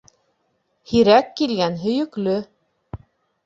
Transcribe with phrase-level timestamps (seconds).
[0.93, 2.37] Һирәк килгән һөйөклө.